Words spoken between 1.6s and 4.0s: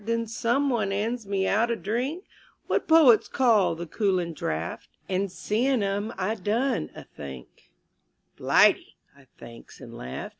a drink, What poets call "the